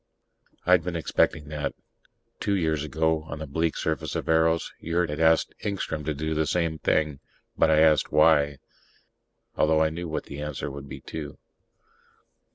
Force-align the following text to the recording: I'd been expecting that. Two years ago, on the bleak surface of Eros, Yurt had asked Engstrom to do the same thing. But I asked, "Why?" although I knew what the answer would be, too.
I'd 0.65 0.83
been 0.83 0.95
expecting 0.95 1.49
that. 1.49 1.75
Two 2.39 2.55
years 2.55 2.83
ago, 2.83 3.21
on 3.27 3.37
the 3.37 3.45
bleak 3.45 3.77
surface 3.77 4.15
of 4.15 4.27
Eros, 4.27 4.73
Yurt 4.79 5.11
had 5.11 5.19
asked 5.19 5.53
Engstrom 5.63 6.03
to 6.05 6.15
do 6.15 6.33
the 6.33 6.47
same 6.47 6.79
thing. 6.79 7.19
But 7.55 7.69
I 7.69 7.81
asked, 7.81 8.11
"Why?" 8.11 8.57
although 9.55 9.83
I 9.83 9.91
knew 9.91 10.07
what 10.07 10.23
the 10.23 10.41
answer 10.41 10.71
would 10.71 10.89
be, 10.89 11.01
too. 11.01 11.37